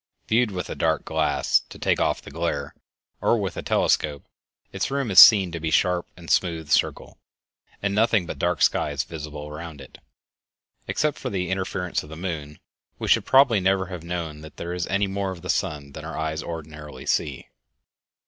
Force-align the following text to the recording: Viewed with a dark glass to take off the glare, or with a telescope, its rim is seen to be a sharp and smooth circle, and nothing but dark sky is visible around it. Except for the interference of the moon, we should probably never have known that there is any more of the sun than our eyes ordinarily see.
Viewed 0.27 0.49
with 0.49 0.67
a 0.67 0.73
dark 0.73 1.05
glass 1.05 1.59
to 1.69 1.77
take 1.77 1.99
off 2.01 2.23
the 2.23 2.31
glare, 2.31 2.73
or 3.21 3.37
with 3.37 3.55
a 3.55 3.61
telescope, 3.61 4.23
its 4.71 4.89
rim 4.89 5.11
is 5.11 5.19
seen 5.19 5.51
to 5.51 5.59
be 5.59 5.69
a 5.69 5.71
sharp 5.71 6.07
and 6.17 6.27
smooth 6.27 6.71
circle, 6.71 7.19
and 7.83 7.93
nothing 7.93 8.25
but 8.25 8.39
dark 8.39 8.63
sky 8.63 8.89
is 8.89 9.03
visible 9.03 9.47
around 9.47 9.79
it. 9.79 9.99
Except 10.87 11.19
for 11.19 11.29
the 11.29 11.51
interference 11.51 12.01
of 12.01 12.09
the 12.09 12.15
moon, 12.17 12.57
we 12.97 13.07
should 13.07 13.25
probably 13.27 13.59
never 13.59 13.85
have 13.93 14.01
known 14.03 14.41
that 14.41 14.57
there 14.57 14.73
is 14.73 14.87
any 14.87 15.05
more 15.05 15.29
of 15.29 15.43
the 15.43 15.51
sun 15.51 15.91
than 15.91 16.03
our 16.03 16.17
eyes 16.17 16.41
ordinarily 16.41 17.05
see. 17.05 17.49